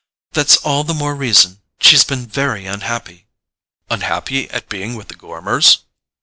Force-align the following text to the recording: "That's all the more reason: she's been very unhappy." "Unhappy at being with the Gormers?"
"That's 0.31 0.57
all 0.57 0.83
the 0.83 0.95
more 0.95 1.13
reason: 1.13 1.61
she's 1.79 2.03
been 2.03 2.25
very 2.25 2.65
unhappy." 2.65 3.27
"Unhappy 3.87 4.49
at 4.49 4.67
being 4.67 4.95
with 4.95 5.09
the 5.09 5.15
Gormers?" 5.15 5.81